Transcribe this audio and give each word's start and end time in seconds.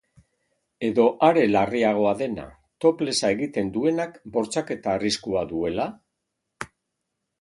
Edo 0.87 1.03
are 1.27 1.43
larriagoa 1.49 2.13
dena, 2.23 2.45
toplessa 2.85 3.31
egiten 3.35 3.69
duenak 3.77 4.19
bortxaketa 4.39 4.95
arriskua 4.99 5.45
duela? 5.53 5.87